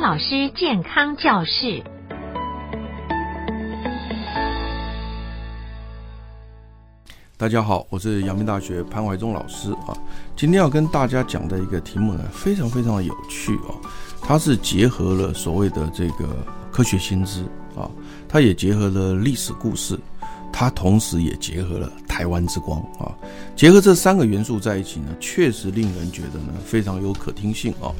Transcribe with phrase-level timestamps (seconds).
[0.00, 1.82] 老师健康教室。
[7.36, 9.98] 大家好，我是阳明大学潘怀忠老师啊。
[10.36, 13.74] 今天要跟大家讲的一个题目呢，非常非常的有趣哦。
[14.22, 16.28] 它是结合了所谓的这个
[16.70, 17.42] 科学新知
[17.76, 17.90] 啊，
[18.28, 19.98] 它也结合了历史故事，
[20.52, 23.10] 它同时也结合了台湾之光啊。
[23.56, 27.90] 结合这三个元素在一起呢，确实令人觉得呢非常有可听性啊。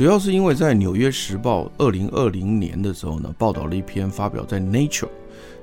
[0.00, 5.02] 主要是因为在《纽约时报》二零二零年的时候呢，报道了一篇发表在《Nature》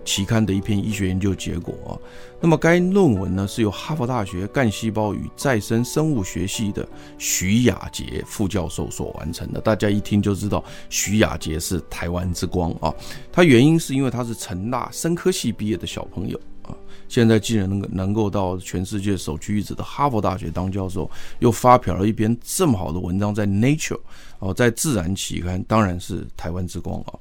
[0.05, 1.97] 期刊的一篇医学研究结果啊。
[2.39, 6.87] 那么该论文呢是由哈佛大学干细胞与再生生物学系的
[7.17, 9.59] 徐雅洁副教授所完成的。
[9.59, 12.93] 大家一听就知道徐雅洁是台湾之光啊。
[13.31, 16.39] 他原因是因为他是成大生科系毕业的小朋友。
[16.67, 16.75] 啊
[17.09, 21.09] 现在竟然能够能够到全世界首屈一指的哈佛大学当教授，
[21.39, 23.99] 又发表了一篇这么好的文章在 Nature
[24.39, 27.13] 哦，在自然期刊，当然是台湾之光啊。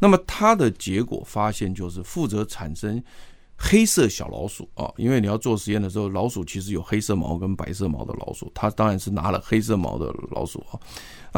[0.00, 3.02] 那么他的结果发现就是负责产生
[3.56, 10.78] 黑色小老鼠啊，因为你要做实验的时候，老鼠其实有黑色毛跟白色毛的老鼠，他当然是拿了黑色毛的老鼠啊。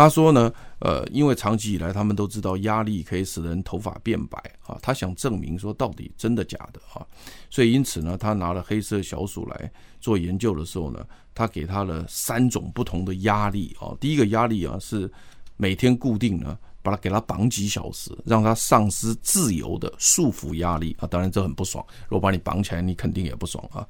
[0.00, 7.04] 他说呢，呃，因为长期以来他们都知道压力可以使人头发变白啊，他想证明说到底真的假的啊，
[7.50, 15.12] 所以因此呢，他拿了黑色小鼠来做研究的时候呢，他给他了三种不同的压力啊，第一个压力啊是
[15.58, 23.86] 每天固定呢，把它给它绑几小时，让它丧失自由的束缚压力啊，当然这很不爽，如果把你绑起来，你肯定也不爽啊。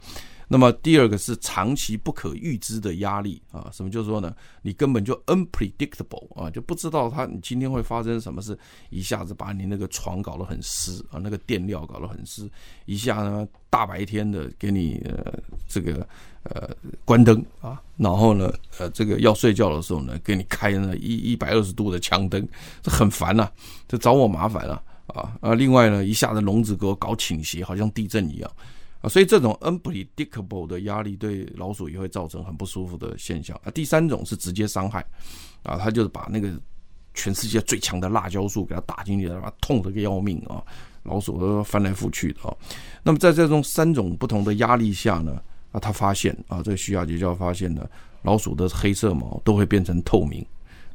[0.52, 4.34] 那么第二个是长期不可预知的压力啊，什么就是说呢？
[4.62, 12.50] 你根本就 unpredictable 啊，就不知道它你今天会发生什么事，一下子把你那个床搞得很湿啊，那个垫料搞得很湿，
[12.86, 15.38] 一下呢大白天的给你呃
[15.70, 16.06] 这个
[16.42, 16.68] 呃
[17.04, 22.46] 关灯啊，然后呢呃这个要睡觉的时候呢给你开那一一百二十度的强灯，
[22.82, 23.48] 这很烦呐，
[23.86, 25.54] 这找我麻烦了啊啊！
[25.54, 28.50] 另外呢一下子笼子给我搞倾斜，好像地震一样。
[29.00, 33.70] 啊，所以这种 unpredictable 的压力对老鼠也会造成很不舒服的现象啊。
[33.70, 35.02] 第三种是直接伤害，
[35.62, 36.50] 啊，他就是把那个
[37.14, 40.62] 全世界最强的辣椒素给它打进去，让它痛得个要命啊，
[41.04, 42.54] 老鼠都翻来覆去的啊。
[43.02, 47.88] 那么在这种三种不同的压力下呢，啊，他发现啊，这个徐雅杰教授发现呢，
[48.22, 50.44] 老鼠的黑色毛都会变成透明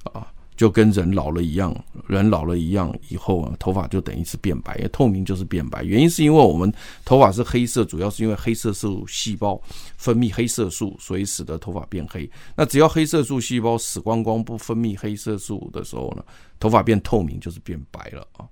[0.03, 0.27] 啊。
[0.57, 1.75] 就跟人老了一样，
[2.07, 5.83] 人老了一样以后啊，头发就等于是变白，透明就是变白。
[5.83, 9.61] 原因是因为我们头发是黑色，主要是因为黑色素细胞
[9.97, 12.29] 分泌黑色素，所以使得头发变黑。
[12.55, 16.23] 那只要黑色素细胞死光光，不分泌黑色素的时候呢，
[16.57, 18.47] 头发变透明就是变白了啊。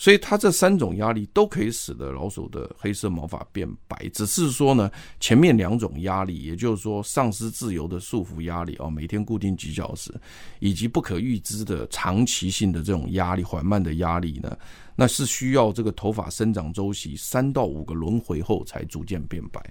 [0.00, 4.90] 所以它这三种压力都可以使得老鼠的黑色毛发变白，只是说呢，
[5.20, 10.10] 前面两种压力，也就是说丧失自由的束缚压力啊，每天固定几小时，
[10.58, 14.56] 以及不可预知的长期性的这种压力，缓慢的压力呢，
[14.96, 19.62] 那是需要这个头发生长周期三到五个轮回后才逐渐变白。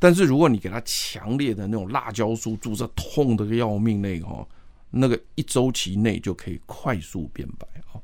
[0.00, 4.44] 但是如果你给它强烈的那种辣椒素注射，痛得要命那个哈，
[4.90, 8.02] 那个一周期内就可以快速变白啊。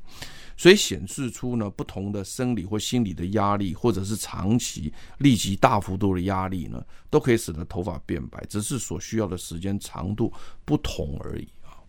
[0.59, 10.33] 所以显示出呢，不同的生理或心理的压力，或者是长期立即大幅度的压力呢，都可以使得头发变白，只是所需要的时间长度
[10.65, 11.79] 不同而已啊。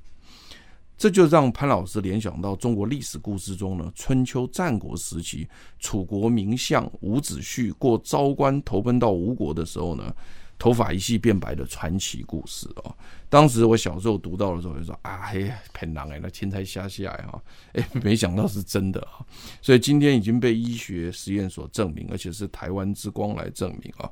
[0.96, 5.48] 这就让潘老师联想到中国历史故事中呢，春秋战国时期
[5.80, 10.14] 楚国名相伍子胥过昭关投奔到吴国的时候呢。
[10.60, 12.94] 头发一夕变白的传奇故事哦！
[13.30, 19.24] 当时我小时候读到的时候就说啊，嘿，骗人哎，那天才瞎下来哈，哎，没想到是真的啊！
[19.62, 24.10] 所以今天已经被医学实验所证明，而且是台湾之光来证明啊，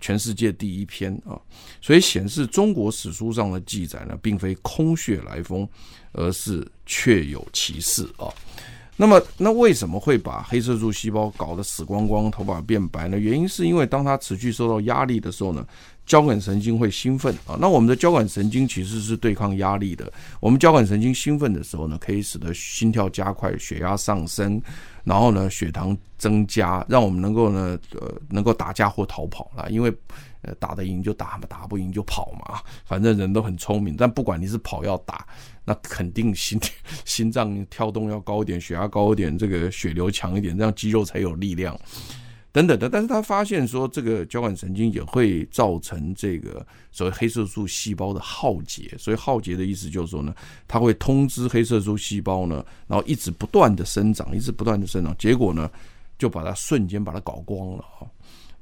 [0.00, 1.38] 全世界第一篇啊！
[1.82, 5.68] 所以显示中国史书上的记载呢，并非空穴来风，
[6.12, 8.32] 而是确有其事啊！
[9.00, 13.18] 那么，那为什么会把黑色素细胞搞得死光光，头发变白呢？
[13.18, 15.66] 原因是因为当它持续受到压力的时候呢，
[16.04, 17.56] 交感神经会兴奋啊。
[17.58, 20.12] 那我们的交感神经其实是对抗压力的。
[20.38, 24.60] 我们交感神经兴奋的时候呢，可以使得心跳加快、血压上升，
[25.02, 29.64] 然后呢，血糖增加，让我们能够呢，呃，能够打架或逃跑啦。
[29.70, 29.90] 因为
[30.42, 32.60] 呃，打得赢就打嘛，打不赢就跑嘛。
[32.84, 35.26] 反正人都很聪明，但不管你是跑要打，
[35.64, 36.58] 那肯定心
[37.04, 41.78] 心脏跳动要高一点，血压高一点，这个血流强一点，这样肌肉才有力量，
[42.52, 42.88] 等等的。
[42.88, 48.94] 但是他发现说，这个交感神经也会造成这个所谓黑色素细胞的耗竭。
[48.98, 50.34] 所以耗竭的意思就是说呢，
[50.66, 55.70] 它会通知黑色素细胞呢，然后一直不断的生长，一直不断的生长，结果呢，
[56.18, 58.08] 就把它瞬间把它搞光了啊。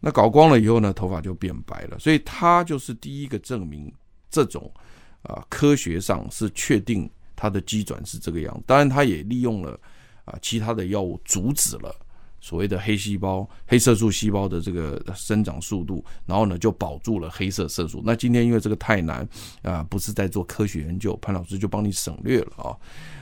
[0.01, 3.93] 那搞光了以后呢，头发就变白了，所以他就是第一个证明
[4.31, 4.73] 这种
[5.23, 8.63] 啊科学上是确定它的机转是这个样。
[8.65, 9.77] 当然，他也利用了
[10.25, 11.93] 啊其他的药物阻止了
[12.41, 18.01] 所谓的黑细胞、黑色素细胞的这个生长速度，然后呢就保住了黑色色素。
[18.05, 19.29] 那今天因为这个太难
[19.63, 22.77] 啊，不是在做科学研究，潘老师就帮你省略了啊。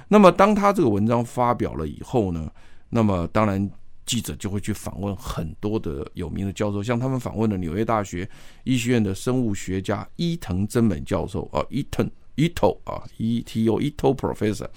[0.08, 2.50] 那么当他这个文章发表了以后呢，
[2.90, 3.70] 那么当然。
[4.06, 8.26] 记者就会去访问很多的有名的教授，像他们访问了纽约大学
[8.62, 14.68] 医学院的生物学家伊藤真美教授啊，伊藤伊藤啊，E T O 伊藤 Professor，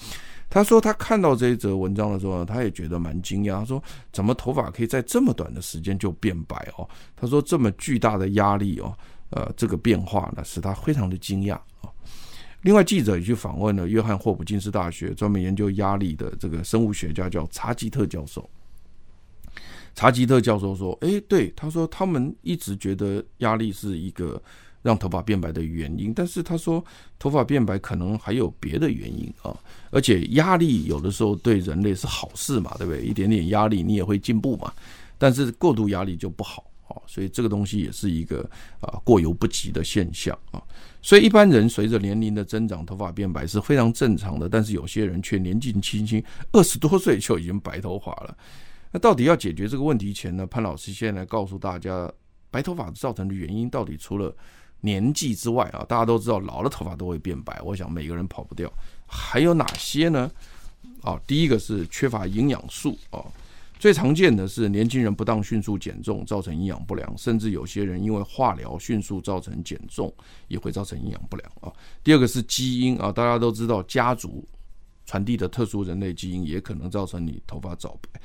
[0.49, 3.59] 他说他看到这一则文章的时候，他也觉得蛮惊讶。
[3.59, 6.89] 他说怎么头发可以在这么短的时间就变白哦？
[7.15, 8.97] 他说这么巨大的压力哦，
[9.29, 11.91] 呃，这个变化呢使他非常的惊讶啊。
[12.61, 18.49] 另外，记者也去访问了约翰霍普金斯大学专门研究压力的这个生物学家叫查吉特教授。
[19.95, 24.41] 查吉特教授说：“诶，对，他说他们一直觉得压力是一个
[24.81, 26.83] 让头发变白的原因，但是他说
[27.17, 29.53] 头发变白可能还有别的原因啊，
[29.91, 33.03] 而且压力有的时候对人类是好事嘛，对不对？
[33.03, 34.71] 一点点压力你也会进步嘛，
[35.17, 38.49] 但是过度压力就不好啊，所以这个东西也是一个
[38.79, 40.63] 啊过犹不及的现象啊。
[41.01, 48.37] 所以一般人随着年龄的增长，头发变白是非常正常的，但是有些人却年纪轻轻二十多岁就已经白头发了。”
[48.91, 50.47] 那到底要解决这个问题前呢？
[50.47, 52.11] 潘老师现在来告诉大家，
[52.49, 54.35] 白头发造成的原因到底除了
[54.81, 58.71] 年纪之外啊，大家都知道老了头发都会变白，我想每个人跑不掉。
[59.05, 60.31] 还有哪些呢？
[61.01, 63.23] 啊，第一个是缺乏营养素啊，
[63.77, 70.11] 最常见的是年轻人不当迅速减重，造成营养不良，甚至有些人因为化疗迅速造成减重，
[70.47, 71.71] 也会造成营养不良啊。
[72.03, 74.43] 第二个是基因啊，大家都知道家族
[75.05, 78.19] 传递的特殊人类基因也可能造成你头发早白。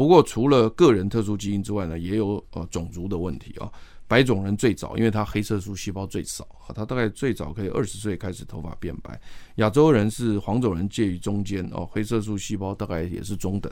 [0.00, 3.70] 不过，除了个人特殊基因之外呢，也有呃种族的问题啊。
[4.08, 9.20] 白种人最早，因为他黑色素细胞最少啊，他大概最早可以二十岁开始头发变白。
[9.56, 13.70] 亚洲人是黄种人介于中间哦，黑色素细胞大概也是中等。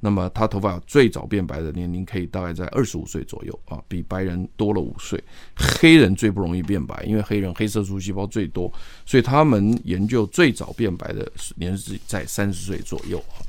[0.00, 5.18] 那么他头发最早变白的年龄可以大概在二十五岁左右啊，比白人多了五岁。
[5.56, 8.70] 黑人最不容易变白，因为黑人黑色素细胞最多，
[9.06, 13.40] 所以他们研究最早变白的年纪在三十岁左右啊。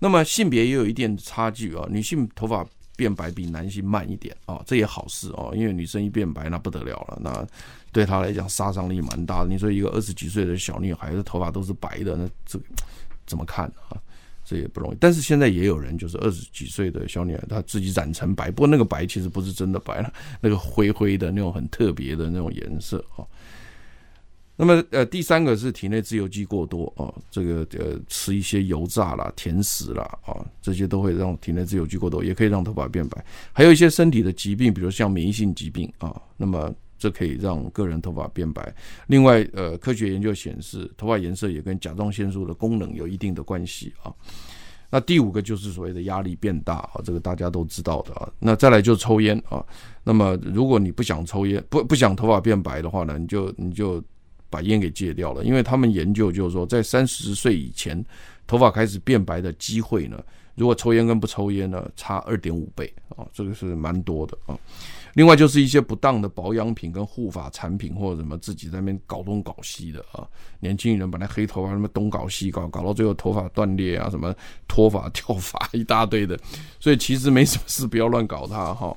[0.00, 2.66] 那么性别也有一定差距啊，女性头发
[2.96, 7.46] 变白比男性慢一点啊，这也好事哦，因为女生一变白那不得了了，那
[7.92, 9.48] 对她来讲杀伤力蛮大的。
[9.48, 12.58] 你说一个二十几岁的小女孩的头发都是白的，那这
[13.26, 13.96] 怎么看啊？
[14.44, 14.96] 这也不容易。
[14.98, 23.24] 但是现在也有人就是二十几岁的小女孩，她自己染成白，不过那个白其实不是真的白了，那个灰灰的那种很特别的那种颜色啊。
[24.62, 33.24] 那么，呃，第三个是体内自由基过多啊，这个呃，吃一些油炸啦、甜食啦啊，这些都会让体内自由基过多，也可以让头发变白。
[33.54, 38.70] 还有一些身体的疾病，比如像免疫性疾病啊，那么这可以让个人头发变白。
[39.06, 44.12] 另外，呃，科学研究显示，头发颜色也跟甲状腺素的功能有一定的关系啊。
[44.90, 48.30] 那第五个就是所谓的压力变大啊，这个大家都知道的啊。
[48.38, 49.64] 那再来就抽烟啊，
[50.04, 54.04] 那么如果你不想抽烟，不不想头发变白的话呢，你就你就。
[54.50, 58.04] 把烟给戒掉了，因为他们研究就是说，在三十岁以前，
[58.46, 60.22] 头发开始变白的机会呢，
[60.56, 64.58] 如果抽烟跟不抽烟呢，差二点五倍啊，这个是蛮多的啊。
[65.14, 70.26] 另外就是一些不当的保养品跟护发产品或者什么自己在那边搞东搞西的啊，
[70.60, 74.34] 年轻人本来黑头发什么东搞西搞，搞到最后头发断裂啊，什么
[74.68, 76.38] 脱发 掉发一大堆的，
[76.78, 78.96] 所以其实没什么事，不要乱搞它哈。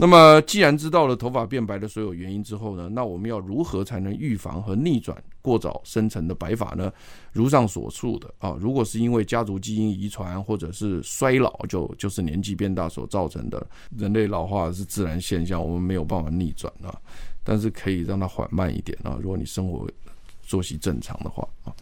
[0.00, 6.90] 那么，既然知道了头发变白的所有原因之后呢，那我们要如何才能预防和逆转过早生成的白发呢？
[7.32, 13.64] 如上所述的啊，如果是因为家族基因遗传或者是衰老，就就是年纪变大所造成的，
[13.94, 16.98] 人类老化是自然现象，我们没有办法逆转啊，
[17.44, 19.86] 但是可以让它缓慢一点啊，如果你生活
[20.42, 21.74] 作息正常的话啊。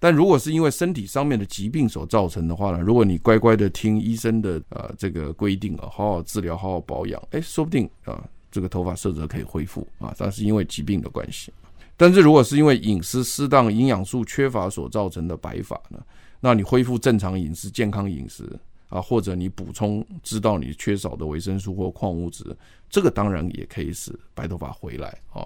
[0.00, 11.52] 但如果是因为身体上面的疾病所造成的话呢，如果你乖乖的听医生的呃这个规定啊，好好治疗，好好保养，哎，说不定啊这个头发色泽可以恢复啊，但是因为疾病的关系。
[11.96, 15.98] 但是如果是因为饮食适当、营养素缺乏所造成的白发呢，
[16.38, 18.48] 那你恢复正常饮食、健康饮食
[18.88, 22.56] 啊，或者你补充知道你缺少的维生素或矿物质，
[22.88, 25.44] 这个当然也可以使白头发回来啊。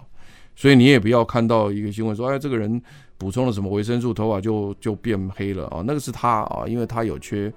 [0.55, 2.83] 所以你也不要看到一个新闻说，哎，这个人。
[3.23, 5.81] 补充了什么维生素，头发就就变黑了啊？
[5.87, 7.52] 那个是他啊，因为他有缺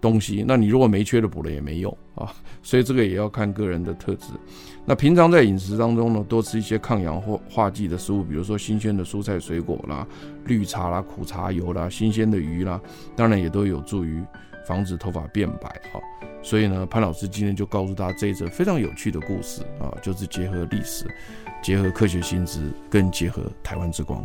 [0.00, 0.42] 东西。
[0.48, 2.32] 那你如果没缺的补了也没用啊。
[2.64, 4.28] 所以这个也要看个人的特质。
[4.86, 10.06] 那平常在饮食当中呢，多吃一些抗氧化剂的食物，比如说新鲜的蔬菜水果啦、
[10.46, 12.80] 绿茶啦、苦茶油啦、新鲜的鱼啦，
[13.14, 14.22] 当然也都有助于
[14.66, 16.00] 防止头发变白啊。
[16.42, 21.06] 所以呢，潘老师今天就告诉大家这一则非常有趣的故事啊，就是结合历史、
[21.62, 24.24] 结合科学新知，更结合台湾之光。